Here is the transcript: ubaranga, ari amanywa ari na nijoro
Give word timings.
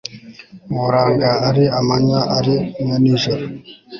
ubaranga, 0.71 1.29
ari 1.49 1.63
amanywa 1.79 2.19
ari 2.37 2.55
na 2.87 2.95
nijoro 3.01 3.43